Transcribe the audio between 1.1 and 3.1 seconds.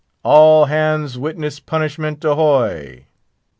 witness punishment, ahoy!